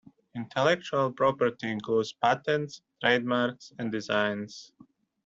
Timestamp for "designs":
3.91-4.71